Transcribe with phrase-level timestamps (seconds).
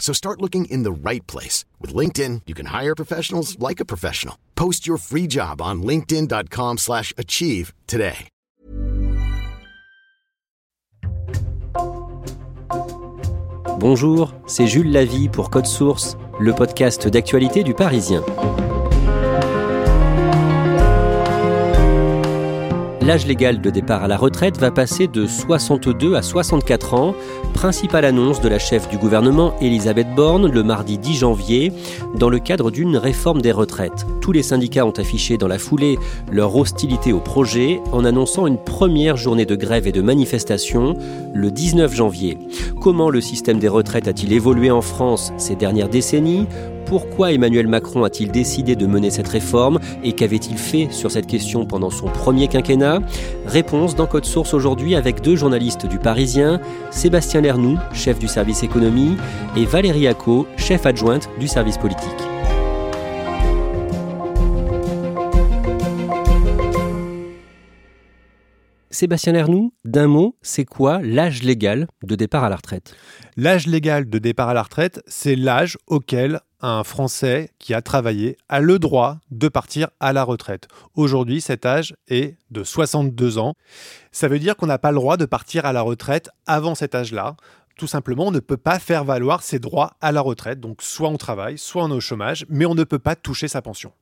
[0.00, 1.64] So start looking in the right place.
[1.78, 4.34] With LinkedIn, you can hire professionals like a professional.
[4.56, 8.28] Post your free job on linkedin.com slash achieve today.
[13.78, 18.22] Bonjour, c'est Jules Lavie pour Code Source, le podcast d'actualité du Parisien.
[23.02, 27.14] L'âge légal de départ à la retraite va passer de 62 à 64 ans,
[27.54, 31.72] principale annonce de la chef du gouvernement Elisabeth Borne le mardi 10 janvier
[32.14, 34.06] dans le cadre d'une réforme des retraites.
[34.20, 35.98] Tous les syndicats ont affiché dans la foulée
[36.30, 40.94] leur hostilité au projet en annonçant une première journée de grève et de manifestation
[41.32, 42.38] le 19 janvier.
[42.82, 46.46] Comment le système des retraites a-t-il évolué en France ces dernières décennies?
[46.90, 51.64] Pourquoi Emmanuel Macron a-t-il décidé de mener cette réforme et qu'avait-il fait sur cette question
[51.64, 52.98] pendant son premier quinquennat?
[53.46, 56.60] Réponse dans Code Source aujourd'hui avec deux journalistes du Parisien,
[56.90, 59.16] Sébastien Lernoux, chef du service économie,
[59.56, 62.10] et Valérie Acco, chef adjointe du service politique.
[68.90, 72.96] Sébastien Lernoux, d'un mot, c'est quoi l'âge légal de départ à la retraite?
[73.36, 78.36] L'âge légal de départ à la retraite, c'est l'âge auquel un Français qui a travaillé
[78.48, 80.68] a le droit de partir à la retraite.
[80.94, 83.54] Aujourd'hui, cet âge est de 62 ans.
[84.12, 86.94] Ça veut dire qu'on n'a pas le droit de partir à la retraite avant cet
[86.94, 87.36] âge-là.
[87.76, 90.60] Tout simplement, on ne peut pas faire valoir ses droits à la retraite.
[90.60, 93.48] Donc, soit on travaille, soit on est au chômage, mais on ne peut pas toucher
[93.48, 93.92] sa pension.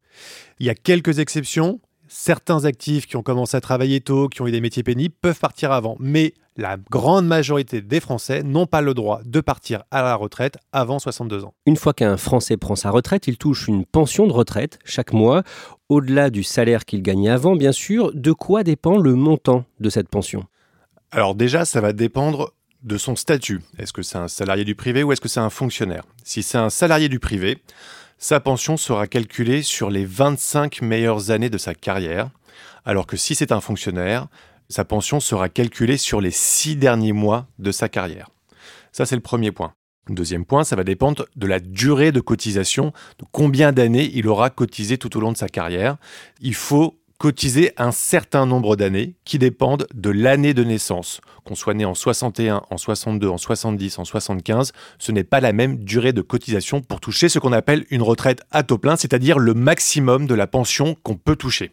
[0.59, 1.81] Il y a quelques exceptions.
[2.09, 5.39] Certains actifs qui ont commencé à travailler tôt, qui ont eu des métiers pénibles, peuvent
[5.39, 5.97] partir avant.
[6.01, 10.59] Mais la grande majorité des Français n'ont pas le droit de partir à la retraite
[10.73, 11.55] avant 62 ans.
[11.67, 15.45] Une fois qu'un Français prend sa retraite, il touche une pension de retraite chaque mois,
[15.89, 18.11] au-delà du salaire qu'il gagnait avant, bien sûr.
[18.13, 20.45] De quoi dépend le montant de cette pension?
[21.13, 22.53] Alors déjà, ça va dépendre
[22.83, 23.61] de son statut.
[23.79, 26.03] Est-ce que c'est un salarié du privé ou est-ce que c'est un fonctionnaire?
[26.25, 27.63] Si c'est un salarié du privé,
[28.19, 32.31] sa pension sera calculée sur les 25 meilleures années de sa carrière,
[32.85, 34.27] alors que si c'est un fonctionnaire,
[34.69, 38.31] sa pension sera calculée sur les 6 derniers mois de sa carrière.
[38.93, 39.73] Ça, c'est le premier point.
[40.09, 44.51] Deuxième point, ça va dépendre de la durée de cotisation, de combien d'années il aura
[44.51, 45.97] cotisé tout au long de sa carrière.
[46.41, 51.21] Il faut cotiser un certain nombre d'années qui dépendent de l'année de naissance.
[51.45, 55.53] Qu'on soit né en 61, en 62, en 70, en 75, ce n'est pas la
[55.53, 59.39] même durée de cotisation pour toucher ce qu'on appelle une retraite à taux plein, c'est-à-dire
[59.39, 61.73] le maximum de la pension qu'on peut toucher.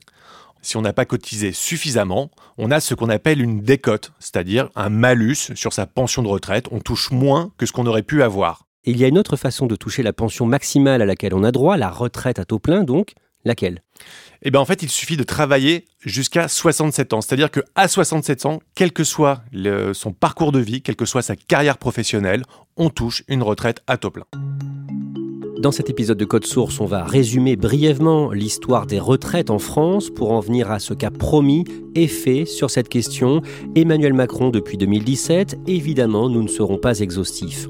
[0.66, 4.90] Si on n'a pas cotisé suffisamment, on a ce qu'on appelle une décote, c'est-à-dire un
[4.90, 6.70] malus sur sa pension de retraite.
[6.72, 8.66] On touche moins que ce qu'on aurait pu avoir.
[8.84, 11.52] il y a une autre façon de toucher la pension maximale à laquelle on a
[11.52, 13.14] droit, la retraite à taux plein donc.
[13.44, 13.84] Laquelle?
[14.42, 17.22] Eh bien en fait, il suffit de travailler jusqu'à 67 ans.
[17.22, 19.44] C'est-à-dire qu'à 67 ans, quel que soit
[19.94, 22.42] son parcours de vie, quelle que soit sa carrière professionnelle,
[22.76, 24.26] on touche une retraite à taux plein.
[25.58, 30.10] Dans cet épisode de Code Source, on va résumer brièvement l'histoire des retraites en France
[30.10, 31.64] pour en venir à ce qu'a promis
[31.96, 33.42] et fait sur cette question
[33.76, 35.60] Emmanuel Macron depuis 2017.
[35.68, 37.68] Évidemment, nous ne serons pas exhaustifs.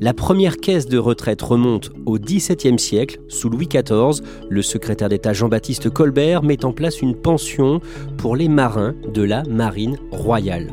[0.00, 3.20] La première caisse de retraite remonte au XVIIe siècle.
[3.28, 7.80] Sous Louis XIV, le secrétaire d'État Jean-Baptiste Colbert met en place une pension
[8.18, 10.70] pour les marins de la marine royale.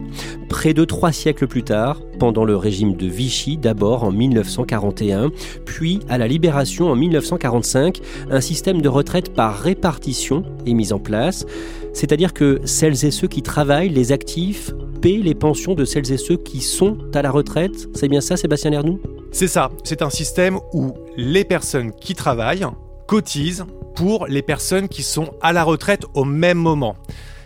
[0.50, 5.31] Près de trois siècles plus tard, pendant le régime de Vichy, d'abord en 1941,
[5.66, 8.00] puis à la libération en 1945,
[8.30, 11.45] un système de retraite par répartition est mis en place,
[11.94, 16.18] c'est-à-dire que celles et ceux qui travaillent, les actifs, paient les pensions de celles et
[16.18, 17.88] ceux qui sont à la retraite.
[17.94, 19.00] C'est bien ça, Sébastien Lernoux
[19.31, 22.66] C'est ça, c'est un système où les personnes qui travaillent
[23.07, 26.95] cotisent pour les personnes qui sont à la retraite au même moment.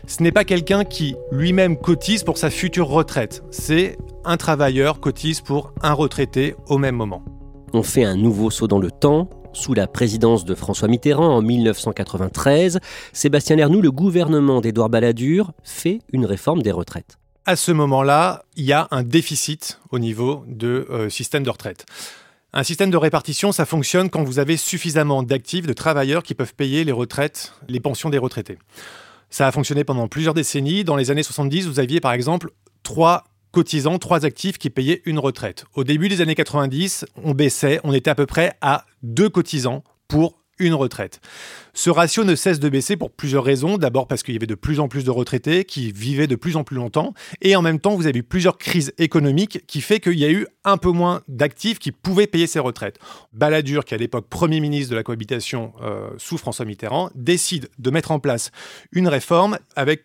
[0.07, 5.41] Ce n'est pas quelqu'un qui lui-même cotise pour sa future retraite, c'est un travailleur cotise
[5.41, 7.23] pour un retraité au même moment.
[7.73, 9.29] On fait un nouveau saut dans le temps.
[9.57, 12.79] Sous la présidence de François Mitterrand en 1993.
[13.11, 17.17] Sébastien Lernoux, le gouvernement d'Édouard Balladur, fait une réforme des retraites.
[17.45, 21.85] À ce moment-là, il y a un déficit au niveau de euh, système de retraite.
[22.53, 26.53] Un système de répartition, ça fonctionne quand vous avez suffisamment d'actifs, de travailleurs qui peuvent
[26.53, 28.57] payer les retraites, les pensions des retraités.
[29.29, 30.83] Ça a fonctionné pendant plusieurs décennies.
[30.83, 32.51] Dans les années 70, vous aviez par exemple
[32.83, 33.25] trois
[33.57, 35.65] cotisants, trois actifs qui payaient une retraite.
[35.73, 39.83] Au début des années 90, on baissait, on était à peu près à deux cotisants
[40.07, 41.21] pour une retraite.
[41.73, 43.79] Ce ratio ne cesse de baisser pour plusieurs raisons.
[43.79, 46.55] D'abord parce qu'il y avait de plus en plus de retraités qui vivaient de plus
[46.55, 47.15] en plus longtemps.
[47.41, 50.29] Et en même temps, vous avez eu plusieurs crises économiques qui fait qu'il y a
[50.29, 52.99] eu un peu moins d'actifs qui pouvaient payer ces retraites.
[53.33, 57.89] Balladur, qui à l'époque Premier ministre de la cohabitation euh, sous François Mitterrand, décide de
[57.89, 58.51] mettre en place
[58.91, 60.03] une réforme avec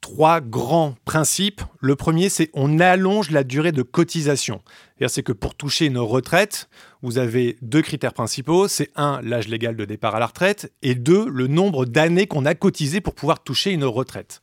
[0.00, 1.62] trois grands principes.
[1.80, 4.62] Le premier, c'est on allonge la durée de cotisation.
[5.06, 6.68] C'est que pour toucher une retraite,
[7.02, 8.68] vous avez deux critères principaux.
[8.68, 12.44] C'est un, l'âge légal de départ à la retraite, et deux, le nombre d'années qu'on
[12.44, 14.42] a cotisé pour pouvoir toucher une retraite.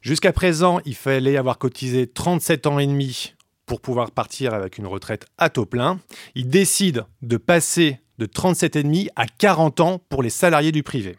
[0.00, 3.34] Jusqu'à présent, il fallait avoir cotisé 37 ans et demi
[3.66, 6.00] pour pouvoir partir avec une retraite à taux plein.
[6.34, 10.82] Il décide de passer de 37 et demi à 40 ans pour les salariés du
[10.82, 11.16] privé.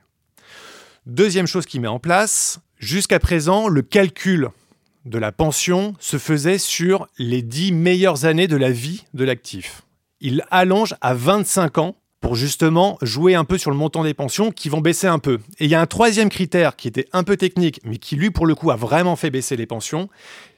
[1.05, 4.49] Deuxième chose qu'il met en place, Jusqu'à présent, le calcul
[5.03, 9.81] de la pension se faisait sur les 10 meilleures années de la vie de l'actif.
[10.21, 14.51] Il allonge à 25 ans pour justement jouer un peu sur le montant des pensions
[14.51, 15.39] qui vont baisser un peu.
[15.59, 18.31] Et il y a un troisième critère qui était un peu technique, mais qui lui
[18.31, 20.09] pour le coup a vraiment fait baisser les pensions,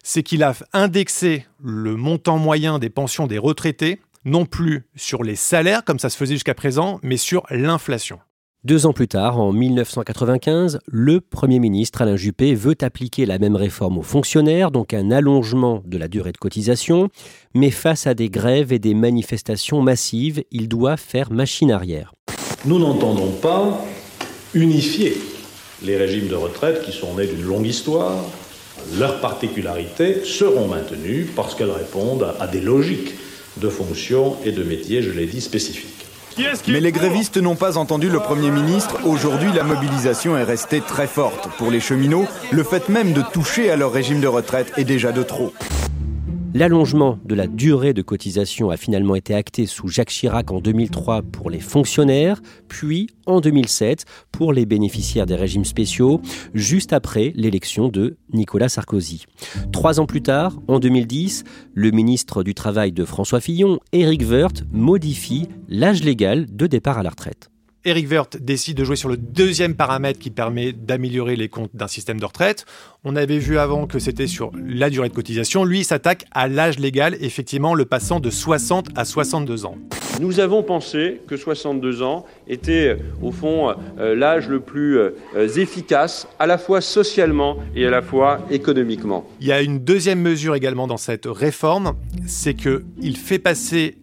[0.03, 5.35] c'est qu'il a indexé le montant moyen des pensions des retraités, non plus sur les
[5.35, 8.19] salaires comme ça se faisait jusqu'à présent, mais sur l'inflation.
[8.63, 13.55] Deux ans plus tard, en 1995, le Premier ministre Alain Juppé veut appliquer la même
[13.55, 17.09] réforme aux fonctionnaires, donc un allongement de la durée de cotisation,
[17.55, 22.13] mais face à des grèves et des manifestations massives, il doit faire machine arrière.
[22.65, 23.83] Nous n'entendons pas
[24.53, 25.17] unifier
[25.81, 28.23] les régimes de retraite qui sont nés d'une longue histoire.
[28.99, 33.15] Leurs particularités seront maintenues parce qu'elles répondent à des logiques
[33.57, 36.00] de fonctions et de métiers, je l'ai dit, spécifiques.
[36.67, 38.97] Mais les grévistes n'ont pas entendu le Premier ministre.
[39.05, 41.49] Aujourd'hui, la mobilisation est restée très forte.
[41.57, 45.11] Pour les cheminots, le fait même de toucher à leur régime de retraite est déjà
[45.11, 45.53] de trop.
[46.53, 51.21] L'allongement de la durée de cotisation a finalement été acté sous Jacques Chirac en 2003
[51.21, 54.03] pour les fonctionnaires, puis en 2007
[54.33, 56.19] pour les bénéficiaires des régimes spéciaux,
[56.53, 59.25] juste après l'élection de Nicolas Sarkozy.
[59.71, 64.63] Trois ans plus tard, en 2010, le ministre du Travail de François Fillon, Éric Woerth,
[64.73, 67.50] modifie l'âge légal de départ à la retraite.
[67.83, 71.87] Eric Wirth décide de jouer sur le deuxième paramètre qui permet d'améliorer les comptes d'un
[71.87, 72.65] système de retraite.
[73.03, 75.65] On avait vu avant que c'était sur la durée de cotisation.
[75.65, 79.77] Lui, il s'attaque à l'âge légal, effectivement, le passant de 60 à 62 ans.
[80.19, 85.13] Nous avons pensé que 62 ans était, au fond, euh, l'âge le plus euh,
[85.57, 89.25] efficace, à la fois socialement et à la fois économiquement.
[89.39, 91.95] Il y a une deuxième mesure également dans cette réforme,
[92.27, 93.95] c'est qu'il fait passer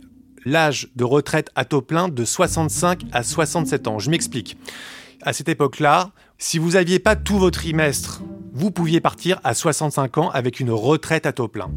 [0.48, 3.98] l'âge de retraite à taux plein de 65 à 67 ans.
[3.98, 4.56] Je m'explique.
[5.22, 8.22] À cette époque-là, si vous n'aviez pas tous vos trimestres,
[8.52, 11.70] vous pouviez partir à 65 ans avec une retraite à taux plein.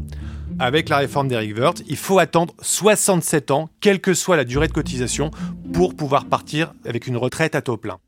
[0.58, 4.68] Avec la réforme d'Eric Wirth, il faut attendre 67 ans, quelle que soit la durée
[4.68, 5.30] de cotisation,
[5.72, 7.98] pour pouvoir partir avec une retraite à taux plein.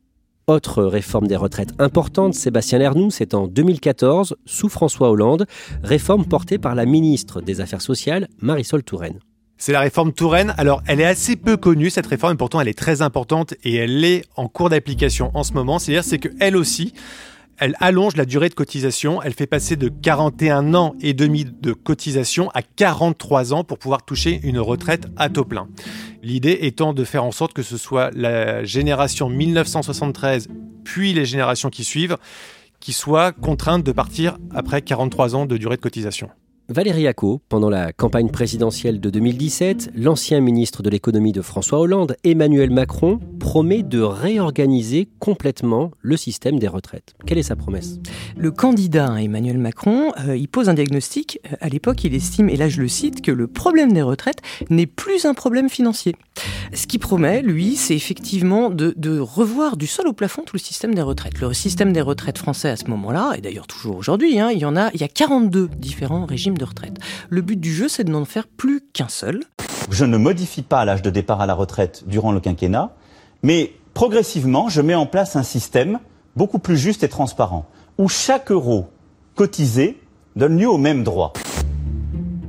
[0.47, 5.47] Autre réforme des retraites importante, Sébastien Lernoux, c'est en 2014, sous François Hollande,
[5.83, 9.19] réforme portée par la ministre des Affaires sociales, Marisol Touraine.
[9.57, 10.53] C'est la réforme Touraine.
[10.57, 13.75] Alors, elle est assez peu connue, cette réforme, et pourtant elle est très importante et
[13.75, 15.79] elle est en cours d'application en ce moment.
[15.79, 16.93] C'est-à-dire, c'est qu'elle aussi,
[17.57, 19.21] elle allonge la durée de cotisation.
[19.21, 24.03] Elle fait passer de 41 ans et demi de cotisation à 43 ans pour pouvoir
[24.03, 25.69] toucher une retraite à taux plein.
[26.21, 30.49] L'idée étant de faire en sorte que ce soit la génération 1973
[30.83, 32.17] puis les générations qui suivent
[32.79, 36.29] qui soient contraintes de partir après 43 ans de durée de cotisation.
[36.67, 42.17] Valérie Acco, pendant la campagne présidentielle de 2017, l'ancien ministre de l'économie de François Hollande,
[42.23, 47.13] Emmanuel Macron, promet de réorganiser complètement le système des retraites.
[47.27, 47.99] Quelle est sa promesse?
[48.35, 51.39] Le candidat Emmanuel Macron, euh, il pose un diagnostic.
[51.45, 54.41] Euh, à l'époque, il estime, et là je le cite, que le problème des retraites
[54.71, 56.15] n'est plus un problème financier.
[56.73, 60.95] Ce qu'il promet, lui, c'est effectivement de, revoir du sol au plafond tout le système
[60.95, 61.39] des retraites.
[61.39, 64.65] Le système des retraites français à ce moment-là, et d'ailleurs toujours aujourd'hui, hein, il y
[64.65, 66.97] en a, il y a 42 différents régimes de retraite.
[67.29, 69.43] Le but du jeu, c'est de n'en faire plus qu'un seul.
[69.91, 72.95] Je ne modifie pas l'âge de départ à la retraite durant le quinquennat,
[73.43, 75.99] mais progressivement, je mets en place un système
[76.35, 77.65] beaucoup plus juste et transparent,
[77.97, 78.87] où chaque euro
[79.35, 80.01] cotisé
[80.35, 81.33] donne lieu au même droit.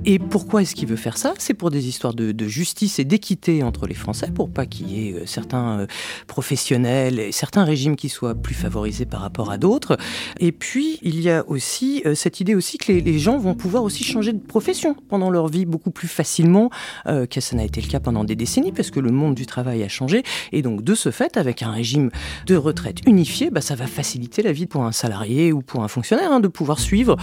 [0.09, 1.35] Et pourquoi est-ce qu'il veut faire ça?
[1.37, 5.09] C'est pour des histoires de, justice et d'équité entre les Français, pour pas qu'il y
[5.09, 5.87] ait euh, certains euh,
[6.29, 9.97] professionnels et certains régimes qui soient plus favorisés par rapport à d'autres.
[10.39, 13.83] Et puis, il y a aussi euh, cette idée aussi que les, gens vont pouvoir
[13.83, 16.71] aussi changer de profession pendant leur vie beaucoup plus facilement
[17.07, 19.83] que ça n'a été le cas pendant des décennies, parce que le monde du travail
[19.83, 20.23] a changé.
[20.53, 22.11] Et donc, de ce fait, avec un régime
[22.47, 25.89] de retraite unifié, bah, ça va faciliter la vie pour un salarié ou pour un
[25.89, 27.17] fonctionnaire hein, de pouvoir suivre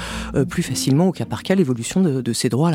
[0.49, 2.71] plus facilement au cas par cas l'évolution de, de ses droits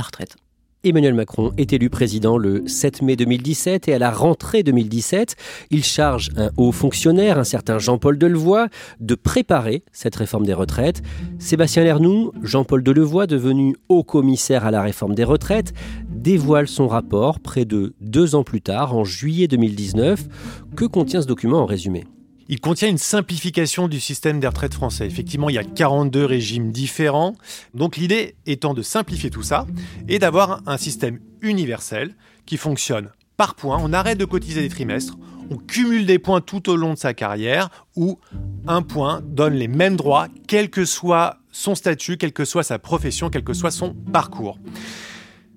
[0.85, 5.35] Emmanuel Macron est élu président le 7 mai 2017 et à la rentrée 2017,
[5.71, 8.69] il charge un haut fonctionnaire, un certain Jean-Paul Delevoye,
[9.01, 11.03] de préparer cette réforme des retraites.
[11.41, 15.73] Sébastien Lernoux, Jean-Paul Delevoye, devenu haut commissaire à la réforme des retraites,
[16.09, 20.29] dévoile son rapport près de deux ans plus tard, en juillet 2019.
[20.77, 22.05] Que contient ce document en résumé?
[22.49, 25.07] Il contient une simplification du système des retraites français.
[25.07, 27.35] Effectivement, il y a 42 régimes différents.
[27.75, 29.67] Donc l'idée étant de simplifier tout ça
[30.09, 32.15] et d'avoir un système universel
[32.47, 33.79] qui fonctionne par points.
[33.81, 35.17] On arrête de cotiser des trimestres,
[35.51, 38.19] on cumule des points tout au long de sa carrière où
[38.67, 42.79] un point donne les mêmes droits, quel que soit son statut, quelle que soit sa
[42.79, 44.59] profession, quel que soit son parcours.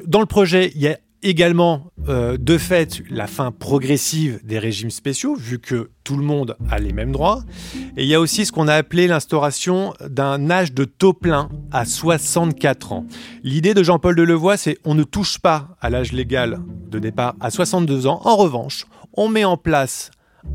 [0.06, 4.90] Dans le projet, il y a également euh, de fait la fin progressive des régimes
[4.90, 7.44] spéciaux, vu que tout le monde a les mêmes droits.
[7.98, 11.50] Et il y a aussi ce qu'on a appelé l'instauration d'un âge de taux plein
[11.72, 13.06] à 64 ans.
[13.44, 16.60] L'idée de Jean-Paul Delevoye, c'est on ne touche pas à l'âge légal
[16.90, 18.22] de départ à 62 ans.
[18.24, 20.12] En revanche, on met en place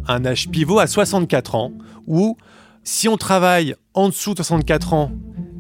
[0.09, 1.73] un âge pivot à 64 ans,
[2.07, 2.37] où
[2.83, 5.13] si on travaille en dessous de 64 ans,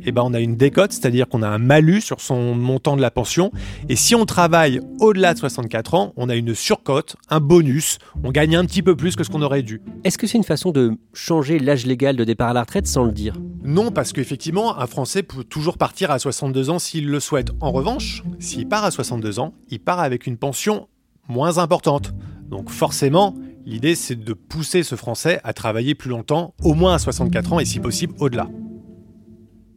[0.06, 3.02] eh ben on a une décote, c'est-à-dire qu'on a un malus sur son montant de
[3.02, 3.50] la pension.
[3.88, 8.30] Et si on travaille au-delà de 64 ans, on a une surcote, un bonus, on
[8.30, 9.82] gagne un petit peu plus que ce qu'on aurait dû.
[10.04, 13.04] Est-ce que c'est une façon de changer l'âge légal de départ à la retraite sans
[13.04, 13.36] le dire?
[13.64, 17.50] Non, parce qu'effectivement, un Français peut toujours partir à 62 ans s'il le souhaite.
[17.60, 20.88] En revanche, s'il part à 62 ans, il part avec une pension
[21.28, 22.14] moins importante.
[22.48, 23.34] Donc forcément,
[23.64, 27.58] l'idée c'est de pousser ce Français à travailler plus longtemps, au moins à 64 ans
[27.58, 28.48] et si possible au-delà.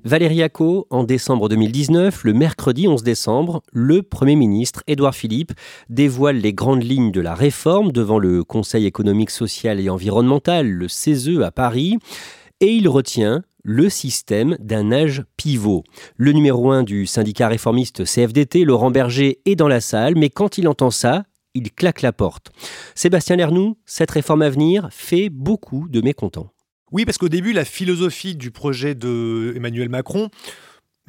[0.06, 5.52] Valérie Acco, en décembre 2019, le mercredi 11 décembre, le Premier ministre Édouard Philippe
[5.90, 10.88] dévoile les grandes lignes de la réforme devant le Conseil économique, social et environnemental, le
[10.88, 11.98] CESE à Paris,
[12.62, 15.84] et il retient le système d'un âge pivot.
[16.16, 20.58] Le numéro 1 du syndicat réformiste CFDT, Laurent Berger, est dans la salle, mais quand
[20.58, 22.52] il entend ça, il claque la porte.
[22.96, 26.52] Sébastien Lernoux, cette réforme à venir fait beaucoup de mécontents.
[26.92, 30.30] Oui, parce qu'au début, la philosophie du projet de Emmanuel Macron,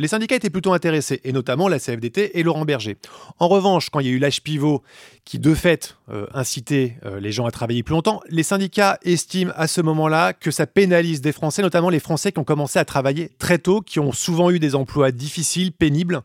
[0.00, 2.96] les syndicats étaient plutôt intéressés, et notamment la CFDT et Laurent Berger.
[3.38, 4.82] En revanche, quand il y a eu l'âge pivot
[5.26, 9.52] qui, de fait, euh, incitait euh, les gens à travailler plus longtemps, les syndicats estiment
[9.56, 12.86] à ce moment-là que ça pénalise des Français, notamment les Français qui ont commencé à
[12.86, 16.22] travailler très tôt, qui ont souvent eu des emplois difficiles, pénibles.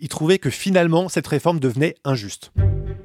[0.00, 2.52] Ils trouvaient que finalement, cette réforme devenait injuste.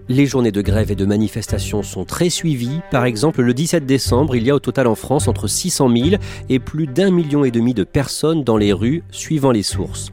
[0.09, 2.81] Les journées de grève et de manifestation sont très suivies.
[2.91, 6.09] Par exemple, le 17 décembre, il y a au total en France entre 600 000
[6.49, 10.11] et plus d'un million et demi de personnes dans les rues, suivant les sources.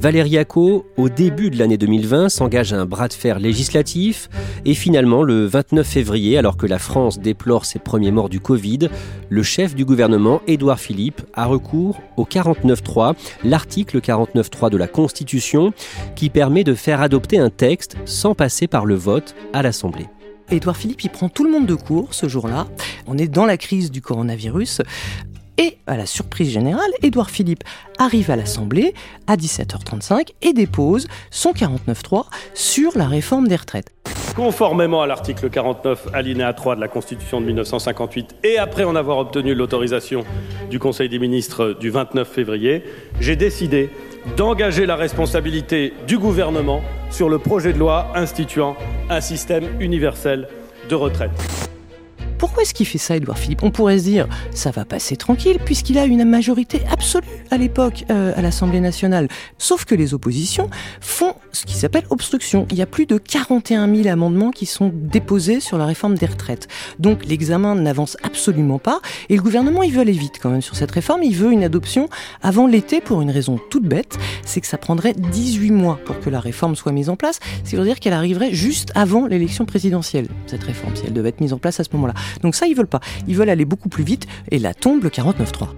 [0.00, 4.28] Valérie Acco, au début de l'année 2020, s'engage à un bras de fer législatif
[4.64, 8.88] et finalement, le 29 février, alors que la France déplore ses premiers morts du Covid,
[9.28, 15.72] le chef du gouvernement, Édouard Philippe, a recours au 49.3, l'article 49.3 de la Constitution,
[16.16, 19.19] qui permet de faire adopter un texte sans passer par le vote
[19.52, 20.08] à l'Assemblée.
[20.50, 22.66] Édouard Philippe, il prend tout le monde de court ce jour-là.
[23.06, 24.82] On est dans la crise du coronavirus.
[25.58, 27.64] Et à la surprise générale, Édouard Philippe
[27.98, 28.94] arrive à l'Assemblée
[29.26, 32.24] à 17h35 et dépose son 49.3
[32.54, 33.92] sur la réforme des retraites.
[34.34, 39.18] Conformément à l'article 49 alinéa 3 de la Constitution de 1958 et après en avoir
[39.18, 40.24] obtenu l'autorisation
[40.70, 42.82] du Conseil des ministres du 29 février,
[43.20, 43.90] j'ai décidé
[44.36, 48.76] d'engager la responsabilité du gouvernement sur le projet de loi instituant
[49.08, 50.48] un système universel
[50.88, 51.30] de retraite.
[52.40, 53.62] Pourquoi est-ce qu'il fait ça, Edouard Philippe?
[53.62, 58.06] On pourrait se dire, ça va passer tranquille, puisqu'il a une majorité absolue à l'époque
[58.08, 59.28] euh, à l'Assemblée nationale.
[59.58, 60.70] Sauf que les oppositions
[61.02, 62.66] font ce qui s'appelle obstruction.
[62.70, 66.24] Il y a plus de 41 000 amendements qui sont déposés sur la réforme des
[66.24, 66.66] retraites.
[66.98, 69.02] Donc l'examen n'avance absolument pas.
[69.28, 71.22] Et le gouvernement, il veut aller vite quand même sur cette réforme.
[71.22, 72.08] Il veut une adoption
[72.42, 74.16] avant l'été pour une raison toute bête,
[74.46, 77.38] c'est que ça prendrait 18 mois pour que la réforme soit mise en place.
[77.64, 81.40] C'est à dire qu'elle arriverait juste avant l'élection présidentielle, cette réforme, si elle devait être
[81.40, 82.14] mise en place à ce moment-là.
[82.42, 83.00] Donc ça, ils veulent pas.
[83.28, 85.68] Ils veulent aller beaucoup plus vite et la tombe le 49-3.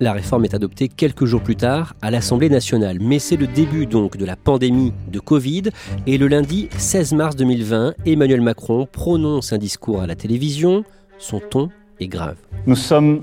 [0.00, 3.86] La réforme est adoptée quelques jours plus tard à l'Assemblée nationale, mais c'est le début
[3.86, 5.64] donc de la pandémie de Covid
[6.08, 10.82] et le lundi 16 mars 2020, Emmanuel Macron prononce un discours à la télévision.
[11.18, 11.68] Son ton
[12.00, 12.36] est grave.
[12.66, 13.20] Nous sommes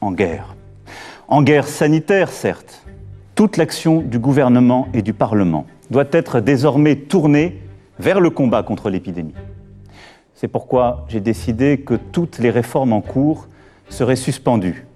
[0.00, 0.56] en guerre.
[1.28, 2.86] En guerre sanitaire, certes.
[3.34, 7.60] Toute l'action du gouvernement et du Parlement doit être désormais tournée
[7.98, 9.34] vers le combat contre l'épidémie.
[10.44, 13.48] C'est pourquoi j'ai décidé que toutes les réformes en cours
[13.88, 14.86] seraient suspendues,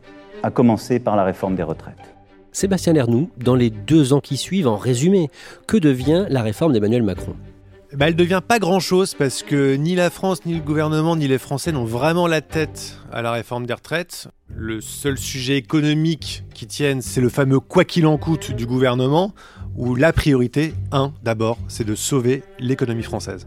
[0.42, 1.96] à commencer par la réforme des retraites.
[2.52, 5.30] Sébastien Lernoux, dans les deux ans qui suivent, en résumé,
[5.66, 7.34] que devient la réforme d'Emmanuel Macron?
[7.94, 11.38] Bah, elle devient pas grand-chose parce que ni la France, ni le gouvernement, ni les
[11.38, 14.28] Français n'ont vraiment la tête à la réforme des retraites.
[14.54, 19.32] Le seul sujet économique qui tienne, c'est le fameux quoi qu'il en coûte du gouvernement,
[19.78, 23.46] où la priorité, un, d'abord, c'est de sauver l'économie française.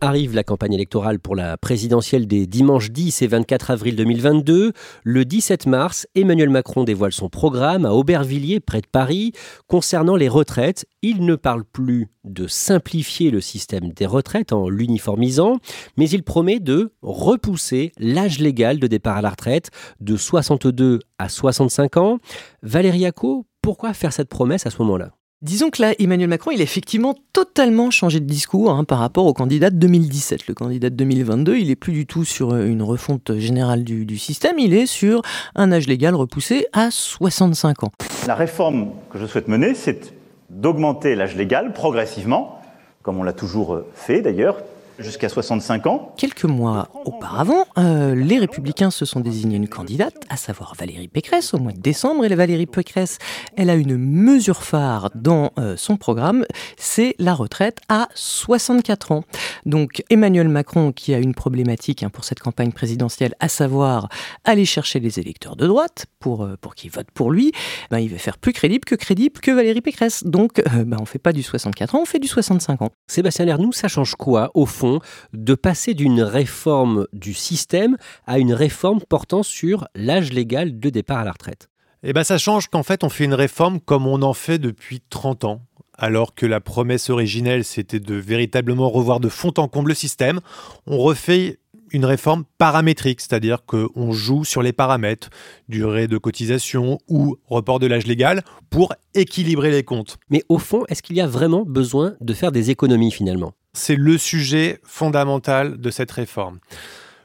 [0.00, 4.72] Arrive la campagne électorale pour la présidentielle des dimanches 10 et 24 avril 2022.
[5.02, 9.32] Le 17 mars, Emmanuel Macron dévoile son programme à Aubervilliers, près de Paris.
[9.66, 15.56] Concernant les retraites, il ne parle plus de simplifier le système des retraites en l'uniformisant,
[15.96, 21.28] mais il promet de repousser l'âge légal de départ à la retraite de 62 à
[21.28, 22.18] 65 ans.
[22.62, 25.17] Valérie Acco, pourquoi faire cette promesse à ce moment-là?
[25.40, 29.24] Disons que là, Emmanuel Macron, il a effectivement totalement changé de discours hein, par rapport
[29.24, 30.48] au candidat de 2017.
[30.48, 34.04] Le candidat de 2022, il est plus du tout sur euh, une refonte générale du,
[34.04, 35.22] du système, il est sur
[35.54, 37.92] un âge légal repoussé à 65 ans.
[38.26, 40.12] La réforme que je souhaite mener, c'est
[40.50, 42.60] d'augmenter l'âge légal progressivement,
[43.02, 44.56] comme on l'a toujours euh, fait d'ailleurs,
[44.98, 46.14] jusqu'à 65 ans.
[46.16, 51.54] Quelques mois auparavant, euh, les Républicains se sont désignés une candidate, à savoir Valérie Pécresse,
[51.54, 52.24] au mois de décembre.
[52.24, 53.18] Et la Valérie Pécresse,
[53.56, 56.44] elle a une mesure phare dans euh, son programme,
[56.76, 59.24] c'est la retraite à 64 ans.
[59.66, 64.08] Donc Emmanuel Macron, qui a une problématique hein, pour cette campagne présidentielle, à savoir
[64.44, 67.52] aller chercher les électeurs de droite pour, euh, pour qu'ils votent pour lui,
[67.90, 70.24] ben, il va faire plus crédible que crédible que Valérie Pécresse.
[70.24, 72.90] Donc euh, ben, on fait pas du 64 ans, on fait du 65 ans.
[73.06, 74.87] Sébastien Lernoux, ça change quoi, au fond?
[75.32, 81.18] De passer d'une réforme du système à une réforme portant sur l'âge légal de départ
[81.18, 81.68] à la retraite
[82.02, 85.00] Eh bien, ça change qu'en fait, on fait une réforme comme on en fait depuis
[85.10, 85.60] 30 ans.
[86.00, 90.40] Alors que la promesse originelle, c'était de véritablement revoir de fond en comble le système,
[90.86, 91.58] on refait
[91.92, 95.30] une réforme paramétrique, c'est-à-dire qu'on joue sur les paramètres,
[95.68, 100.18] durée de cotisation ou report de l'âge légal, pour équilibrer les comptes.
[100.30, 103.52] Mais au fond, est-ce qu'il y a vraiment besoin de faire des économies finalement?
[103.78, 106.58] C'est le sujet fondamental de cette réforme.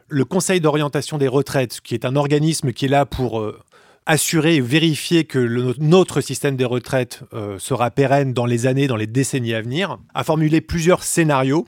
[0.08, 3.60] Le Conseil d'orientation des retraites, qui est un organisme qui est là pour euh,
[4.06, 8.96] assurer et vérifier que notre système des retraites euh, sera pérenne dans les années, dans
[8.96, 11.68] les décennies à venir, a formulé plusieurs scénarios.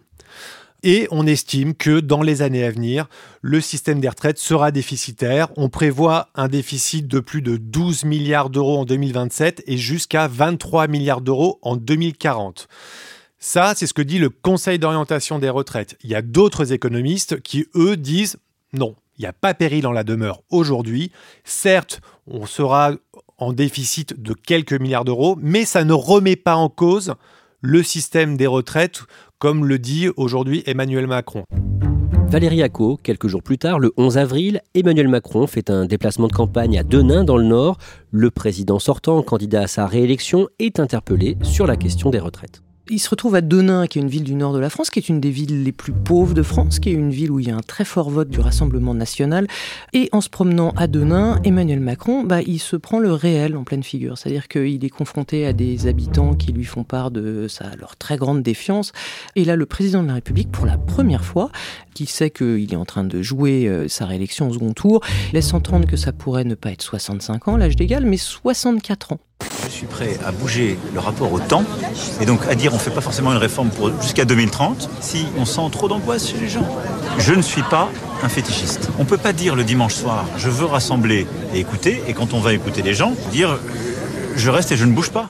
[0.84, 3.08] Et on estime que dans les années à venir,
[3.42, 5.48] le système des retraites sera déficitaire.
[5.58, 10.88] On prévoit un déficit de plus de 12 milliards d'euros en 2027 et jusqu'à 23
[10.88, 12.68] milliards d'euros en 2040.
[13.48, 16.00] Ça, c'est ce que dit le Conseil d'orientation des retraites.
[16.04, 18.38] Il y a d'autres économistes qui, eux, disent
[18.74, 21.12] non, il n'y a pas péril en la demeure aujourd'hui.
[21.44, 22.94] Certes, on sera
[23.38, 27.14] en déficit de quelques milliards d'euros, mais ça ne remet pas en cause
[27.62, 29.04] le système des retraites,
[29.38, 31.44] comme le dit aujourd'hui Emmanuel Macron.
[32.28, 36.34] Valérie Acco, quelques jours plus tard, le 11 avril, Emmanuel Macron fait un déplacement de
[36.34, 37.78] campagne à Denain dans le Nord.
[38.10, 42.65] Le président sortant, candidat à sa réélection, est interpellé sur la question des retraites.
[42.88, 45.00] Il se retrouve à Denain, qui est une ville du nord de la France, qui
[45.00, 47.48] est une des villes les plus pauvres de France, qui est une ville où il
[47.48, 49.48] y a un très fort vote du Rassemblement national.
[49.94, 53.64] Et en se promenant à Denain, Emmanuel Macron, bah, il se prend le réel en
[53.64, 54.20] pleine figure.
[54.20, 58.18] C'est-à-dire qu'il est confronté à des habitants qui lui font part de sa, leur très
[58.18, 58.92] grande défiance.
[59.36, 61.50] Et là, le président de la République, pour la première fois,
[61.96, 65.02] qui sait qu'il est en train de jouer euh, sa réélection au second tour,
[65.34, 69.20] laisse entendre que ça pourrait ne pas être 65 ans, l'âge d'égal, mais 64 ans.
[69.68, 71.64] Je suis prêt à bouger le rapport au temps
[72.22, 73.70] et donc à dire on ne fait pas forcément une réforme
[74.02, 76.68] jusqu'à 2030 si on sent trop d'angoisse chez les gens.
[77.18, 77.90] Je ne suis pas
[78.24, 78.90] un fétichiste.
[79.00, 82.34] On ne peut pas dire le dimanche soir je veux rassembler et écouter et quand
[82.34, 83.58] on va écouter les gens dire
[84.36, 85.28] je reste et je ne bouge pas.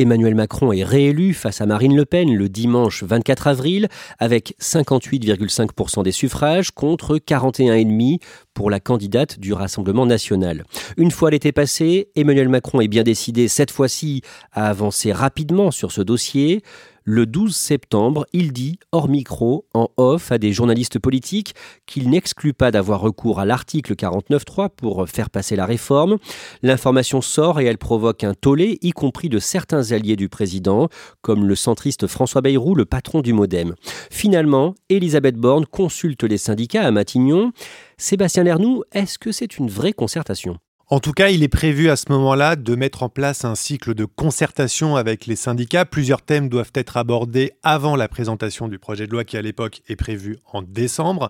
[0.00, 3.88] Emmanuel Macron est réélu face à Marine Le Pen le dimanche 24 avril
[4.20, 8.20] avec 58,5% des suffrages contre 41,5%
[8.54, 10.64] pour la candidate du Rassemblement national.
[10.96, 15.90] Une fois l'été passé, Emmanuel Macron est bien décidé cette fois-ci à avancer rapidement sur
[15.92, 16.62] ce dossier.
[17.10, 21.54] Le 12 septembre, il dit, hors micro, en off, à des journalistes politiques
[21.86, 26.18] qu'il n'exclut pas d'avoir recours à l'article 49.3 pour faire passer la réforme.
[26.60, 30.90] L'information sort et elle provoque un tollé, y compris de certains alliés du président,
[31.22, 33.74] comme le centriste François Bayrou, le patron du Modem.
[34.10, 37.52] Finalement, Elisabeth Borne consulte les syndicats à Matignon.
[37.96, 40.58] Sébastien Lernoux, est-ce que c'est une vraie concertation?
[40.90, 43.92] En tout cas, il est prévu à ce moment-là de mettre en place un cycle
[43.92, 45.84] de concertation avec les syndicats.
[45.84, 49.82] Plusieurs thèmes doivent être abordés avant la présentation du projet de loi qui à l'époque
[49.90, 51.28] est prévu en décembre.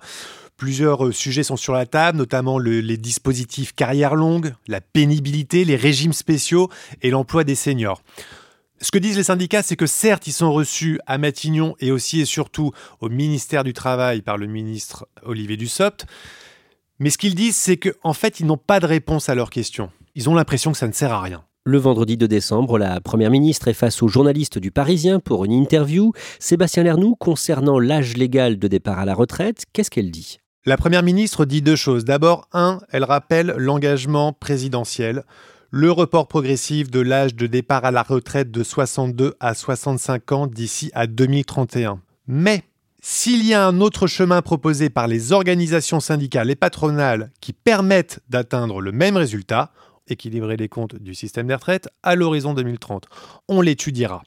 [0.56, 5.74] Plusieurs euh, sujets sont sur la table, notamment les dispositifs carrière longue, la pénibilité, les
[5.74, 6.70] régimes spéciaux
[7.02, 8.04] et l'emploi des seniors.
[8.80, 12.20] Ce que disent les syndicats, c'est que certes, ils sont reçus à Matignon et aussi
[12.20, 16.06] et surtout au ministère du Travail par le ministre Olivier Dussopt,
[16.98, 19.90] mais ce qu'ils disent, c'est qu'en fait, ils n'ont pas de réponse à leurs questions.
[20.14, 21.44] Ils ont l'impression que ça ne sert à rien.
[21.64, 25.52] Le vendredi 2 décembre, la Première ministre est face aux journalistes du Parisien pour une
[25.52, 26.12] interview.
[26.38, 30.38] Sébastien Lernoux, concernant l'âge légal de départ à la retraite, qu'est-ce qu'elle dit?
[30.64, 32.04] La Première ministre dit deux choses.
[32.04, 35.24] D'abord, un, elle rappelle l'engagement présidentiel,
[35.70, 40.46] le report progressif de l'âge de départ à la retraite de 62 à 65 ans
[40.46, 42.00] d'ici à 2031.
[42.26, 42.62] Mais
[43.00, 48.20] s'il y a un autre chemin proposé par les organisations syndicales et patronales qui permettent
[48.28, 49.72] d'atteindre le même résultat,
[50.08, 53.06] équilibrer les comptes du système des retraites, à l'horizon 2030,
[53.48, 54.22] on l'étudiera.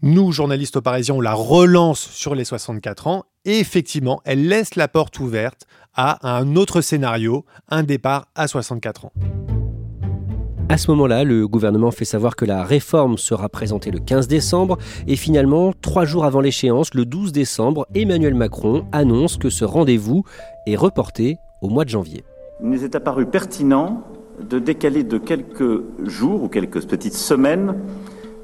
[0.00, 4.74] Nous, journalistes au Parisien, on la relance sur les 64 ans et effectivement, elle laisse
[4.74, 9.12] la porte ouverte à un autre scénario, un départ à 64 ans.
[10.72, 14.78] À ce moment-là, le gouvernement fait savoir que la réforme sera présentée le 15 décembre
[15.06, 20.24] et finalement, trois jours avant l'échéance, le 12 décembre, Emmanuel Macron annonce que ce rendez-vous
[20.66, 22.24] est reporté au mois de janvier.
[22.62, 24.02] Il nous est apparu pertinent
[24.40, 27.74] de décaler de quelques jours ou quelques petites semaines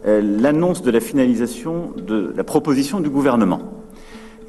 [0.04, 3.77] euh, l'annonce de la finalisation de la proposition du gouvernement.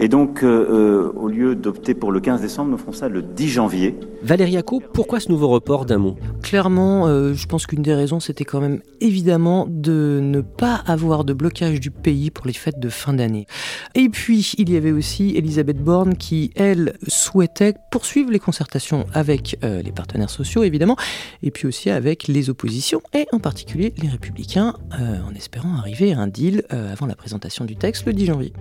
[0.01, 3.21] Et donc, euh, euh, au lieu d'opter pour le 15 décembre, nous ferons ça le
[3.21, 3.99] 10 janvier.
[4.23, 6.15] Valérie Acco, pourquoi ce nouveau report d'un mot?
[6.41, 11.25] Clairement, euh, je pense qu'une des raisons, c'était quand même évidemment de ne pas avoir
[11.25, 13.45] de blocage du pays pour les fêtes de fin d'année.
[13.93, 19.57] Et puis, il y avait aussi Elisabeth Borne qui, elle, souhaitait poursuivre les concertations avec
[19.61, 20.95] les partenaires sociaux, évidemment,
[21.43, 26.19] et puis aussi avec les oppositions, et en particulier les républicains, en espérant arriver à
[26.19, 28.53] un deal avant la présentation du texte le 10 janvier.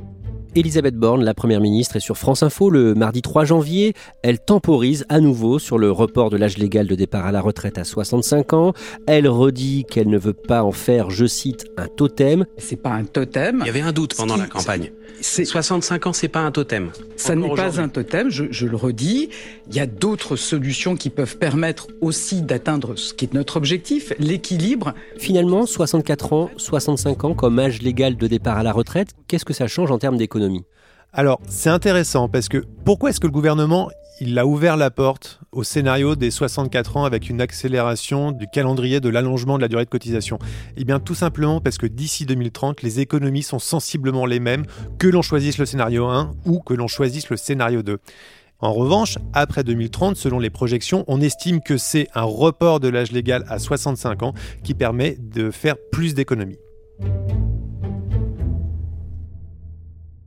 [0.54, 3.94] Elisabeth Borne, la Première ministre, est sur France Info le mardi 3 janvier.
[4.22, 7.78] Elle temporise à nouveau sur le report de l'âge légal de départ à la retraite
[7.78, 8.72] à 65 ans.
[9.06, 12.46] Elle redit qu'elle ne veut pas en faire, je cite, un totem.
[12.56, 13.58] C'est pas un totem.
[13.60, 14.90] Il y avait un doute pendant la campagne.
[15.20, 16.90] 65 ans, c'est pas un totem.
[17.16, 19.30] Ça n'est pas un totem, je, je, le redis.
[19.70, 24.14] Il y a d'autres solutions qui peuvent permettre aussi d'atteindre ce qui est notre objectif,
[24.18, 24.94] l'équilibre.
[25.18, 29.52] Finalement, 64 ans, 65 ans comme âge légal de départ à la retraite, qu'est-ce que
[29.52, 30.64] ça change en termes d'économie?
[31.12, 35.38] Alors, c'est intéressant parce que pourquoi est-ce que le gouvernement il a ouvert la porte
[35.52, 39.84] au scénario des 64 ans avec une accélération du calendrier de l'allongement de la durée
[39.84, 40.38] de cotisation?
[40.78, 44.64] Eh bien tout simplement parce que d'ici 2030, les économies sont sensiblement les mêmes
[44.98, 47.98] que l'on choisisse le scénario 1 ou que l'on choisisse le scénario 2.
[48.60, 53.12] En revanche, après 2030, selon les projections, on estime que c'est un report de l'âge
[53.12, 54.32] légal à 65 ans
[54.64, 56.58] qui permet de faire plus d'économies.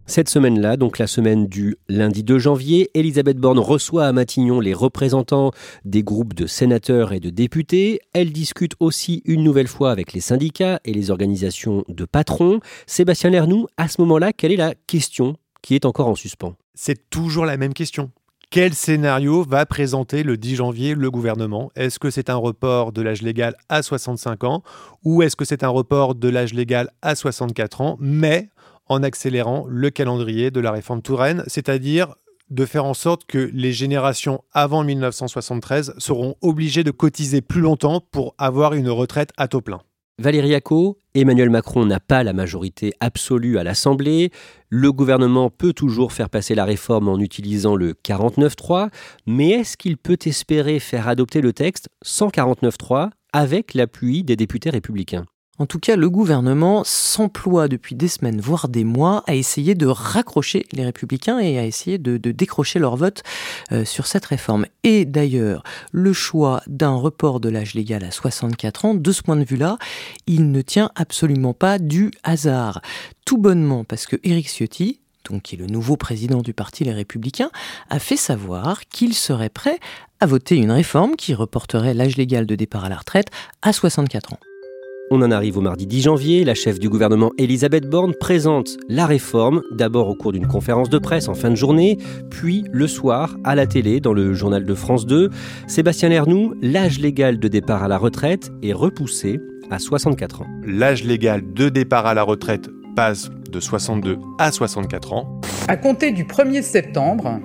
[0.05, 4.73] Cette semaine-là, donc la semaine du lundi 2 janvier, Elisabeth Borne reçoit à Matignon les
[4.73, 5.51] représentants
[5.83, 7.99] des groupes de sénateurs et de députés.
[8.13, 12.61] Elle discute aussi une nouvelle fois avec les syndicats et les organisations de patrons.
[12.87, 16.55] Sébastien Lernoux, à ce moment-là, quelle est la question qui est encore en suspens?
[16.73, 18.09] C'est toujours la même question.
[18.53, 21.71] Quel scénario va présenter le 10 janvier le gouvernement?
[21.77, 24.61] Est-ce que c'est un report de l'âge légal à 65 ans
[25.05, 28.49] ou est-ce que c'est un report de l'âge légal à 64 ans, mais
[28.87, 32.13] en accélérant le calendrier de la réforme Touraine, c'est-à-dire
[32.49, 38.01] de faire en sorte que les générations avant 1973 seront obligées de cotiser plus longtemps
[38.11, 39.79] pour avoir une retraite à taux plein?
[40.21, 44.29] Valérie Acco, Emmanuel Macron n'a pas la majorité absolue à l'Assemblée.
[44.69, 48.89] Le gouvernement peut toujours faire passer la réforme en utilisant le 49.3,
[49.25, 54.69] mais est-ce qu'il peut espérer faire adopter le texte sans 49.3 avec l'appui des députés
[54.69, 55.25] républicains?
[55.61, 59.85] En tout cas, le gouvernement s'emploie depuis des semaines, voire des mois, à essayer de
[59.85, 63.21] raccrocher les républicains et à essayer de, décrocher leur vote
[63.71, 64.65] euh, sur cette réforme.
[64.83, 69.35] Et d'ailleurs, le choix d'un report de l'âge légal à 64 ans, de ce point
[69.35, 69.77] de vue-là,
[70.25, 72.81] il ne tient absolument pas du hasard.
[73.23, 76.93] Tout bonnement parce que Éric Ciotti, donc qui est le nouveau président du parti Les
[76.93, 77.51] Républicains,
[77.91, 79.77] a fait savoir qu'il serait prêt
[80.19, 83.27] à voter une réforme qui reporterait l'âge légal de départ à la retraite
[83.61, 84.39] à 64 ans.
[85.13, 86.45] On en arrive au mardi 10 janvier.
[86.45, 90.97] La chef du gouvernement Elisabeth Borne présente la réforme, d'abord au cours d'une conférence de
[90.99, 91.97] presse en fin de journée,
[92.29, 95.29] puis le soir à la télé dans le journal de France 2.
[95.67, 100.47] Sébastien Lernoux, l'âge légal de départ à la retraite est repoussé à 64 ans.
[100.65, 105.41] L'âge légal de départ à la retraite passe de 62 à 64 ans.
[105.67, 107.41] À compter du 1er septembre,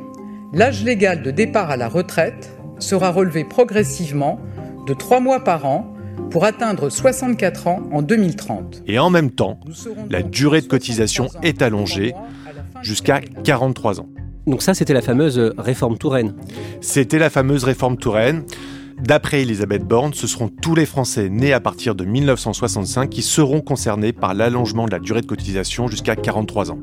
[0.53, 4.39] l'âge légal de départ à la retraite sera relevé progressivement
[4.87, 5.96] de 3 mois par an
[6.31, 8.83] pour atteindre 64 ans en 2030.
[8.87, 9.61] Et en même temps,
[10.11, 12.15] la durée de cotisation est allongée
[12.83, 14.09] jusqu'à 43 ans.
[14.47, 16.35] Donc ça, c'était la fameuse réforme Touraine.
[16.81, 18.45] C'était la fameuse réforme Touraine.
[19.03, 23.61] D'après Elisabeth Borne, ce seront tous les Français nés à partir de 1965 qui seront
[23.61, 26.79] concernés par l'allongement de la durée de cotisation jusqu'à 43 ans.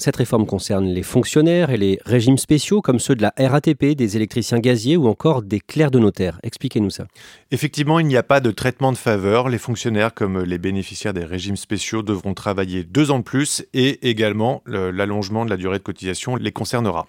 [0.00, 4.16] Cette réforme concerne les fonctionnaires et les régimes spéciaux comme ceux de la RATP, des
[4.16, 6.40] électriciens gaziers ou encore des clercs de notaire.
[6.42, 7.06] Expliquez-nous ça.
[7.50, 9.50] Effectivement, il n'y a pas de traitement de faveur.
[9.50, 14.08] Les fonctionnaires comme les bénéficiaires des régimes spéciaux devront travailler deux ans de plus et
[14.08, 17.06] également l'allongement de la durée de cotisation les concernera.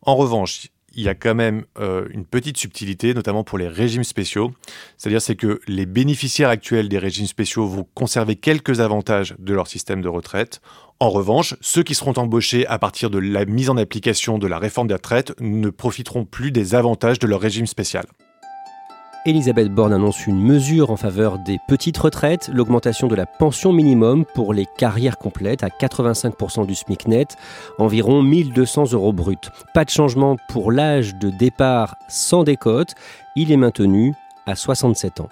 [0.00, 4.02] En revanche, il y a quand même euh, une petite subtilité, notamment pour les régimes
[4.02, 4.52] spéciaux.
[4.96, 9.66] C'est-à-dire c'est que les bénéficiaires actuels des régimes spéciaux vont conserver quelques avantages de leur
[9.66, 10.62] système de retraite.
[10.98, 14.58] En revanche, ceux qui seront embauchés à partir de la mise en application de la
[14.58, 18.06] réforme des retraites ne profiteront plus des avantages de leur régime spécial.
[19.26, 24.24] Elisabeth Borne annonce une mesure en faveur des petites retraites, l'augmentation de la pension minimum
[24.34, 27.36] pour les carrières complètes à 85% du SMIC net,
[27.76, 29.50] environ 1200 euros brut.
[29.74, 32.94] Pas de changement pour l'âge de départ sans décote,
[33.34, 34.14] il est maintenu
[34.46, 35.28] à 67 ans.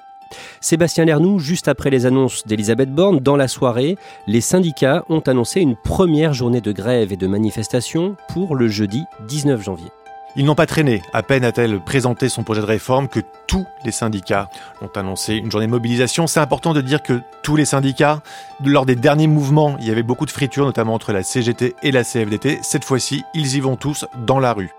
[0.60, 5.60] Sébastien Lernoux, juste après les annonces d'Elisabeth Borne, dans la soirée, les syndicats ont annoncé
[5.60, 9.90] une première journée de grève et de manifestation pour le jeudi 19 janvier.
[10.36, 11.00] Ils n'ont pas traîné.
[11.12, 14.48] À peine a-t-elle présenté son projet de réforme que tous les syndicats
[14.82, 16.26] ont annoncé une journée de mobilisation.
[16.26, 18.20] C'est important de dire que tous les syndicats,
[18.64, 21.92] lors des derniers mouvements, il y avait beaucoup de fritures, notamment entre la CGT et
[21.92, 22.58] la CFDT.
[22.62, 24.70] Cette fois-ci, ils y vont tous dans la rue.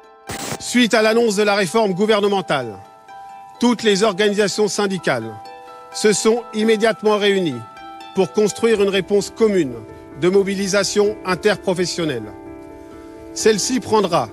[0.59, 2.75] Suite à l'annonce de la réforme gouvernementale,
[3.59, 5.33] toutes les organisations syndicales
[5.93, 7.61] se sont immédiatement réunies
[8.15, 9.73] pour construire une réponse commune
[10.21, 12.31] de mobilisation interprofessionnelle.
[13.33, 14.29] Celle-ci prendra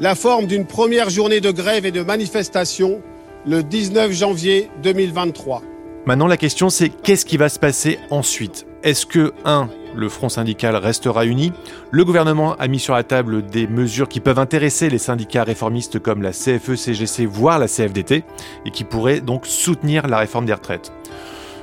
[0.00, 3.00] la forme d'une première journée de grève et de manifestation
[3.46, 5.62] le 19 janvier 2023.
[6.06, 8.66] Maintenant, la question c'est qu'est-ce qui va se passer ensuite?
[8.82, 9.68] Est-ce que, 1.
[9.96, 11.52] Le front syndical restera uni.
[11.90, 15.98] Le gouvernement a mis sur la table des mesures qui peuvent intéresser les syndicats réformistes
[15.98, 18.24] comme la CFE, CGC, voire la CFDT,
[18.66, 20.92] et qui pourraient donc soutenir la réforme des retraites.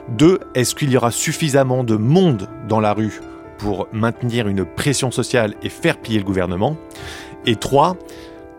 [0.09, 0.39] 2.
[0.55, 3.21] Est-ce qu'il y aura suffisamment de monde dans la rue
[3.57, 6.77] pour maintenir une pression sociale et faire plier le gouvernement?
[7.45, 7.97] Et 3.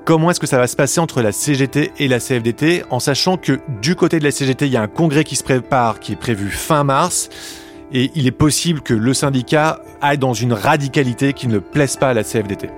[0.04, 3.36] Comment est-ce que ça va se passer entre la CGT et la CFDT en sachant
[3.36, 6.12] que du côté de la CGT, il y a un congrès qui se prépare qui
[6.12, 7.28] est prévu fin mars
[7.92, 12.08] et il est possible que le syndicat aille dans une radicalité qui ne plaise pas
[12.08, 12.70] à la CFDT.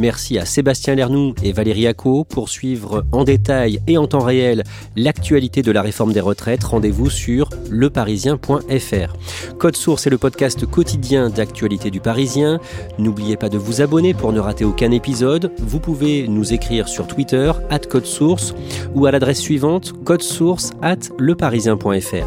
[0.00, 4.64] Merci à Sébastien Lernoux et Valérie Acco pour suivre en détail et en temps réel
[4.96, 6.64] l'actualité de la réforme des retraites.
[6.64, 9.56] Rendez-vous sur leparisien.fr.
[9.58, 12.60] Code Source est le podcast quotidien d'actualité du Parisien.
[12.98, 15.52] N'oubliez pas de vous abonner pour ne rater aucun épisode.
[15.58, 18.54] Vous pouvez nous écrire sur Twitter, at Code Source,
[18.94, 22.26] ou à l'adresse suivante, codesource at leparisien.fr.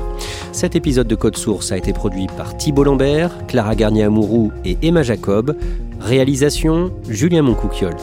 [0.51, 5.01] Cet épisode de Code Source a été produit par Thibault Lambert, Clara Garnier-Amouroux et Emma
[5.01, 5.55] Jacob.
[6.04, 7.96] Réalisation Julien Moncouquiole.